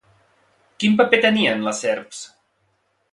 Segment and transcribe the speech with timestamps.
[0.83, 2.23] Quin paper tenien les serps?